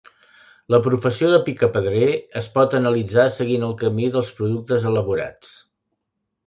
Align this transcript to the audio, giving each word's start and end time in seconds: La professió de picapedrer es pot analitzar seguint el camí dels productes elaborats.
La 0.75 0.79
professió 0.87 1.29
de 1.33 1.39
picapedrer 1.49 2.09
es 2.41 2.49
pot 2.57 2.73
analitzar 2.81 3.29
seguint 3.37 3.67
el 3.69 3.79
camí 3.85 4.11
dels 4.19 4.35
productes 4.43 4.91
elaborats. 4.95 5.59